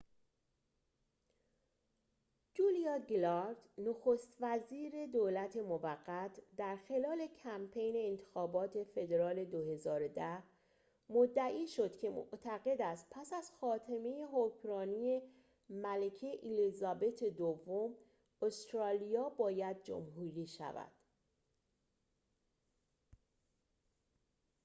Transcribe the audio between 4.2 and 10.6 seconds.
وزیر دولت موقت در خلال کمپین انتخابات فدرال ۲۰۱۰